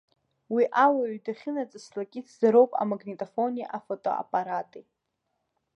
Убри 0.51 0.65
ауаҩ 0.83 1.15
дахьынаҵыслак 1.25 2.11
ицзароуп 2.19 2.71
амагнитофони 2.81 3.69
афотоаппарати. 3.77 4.83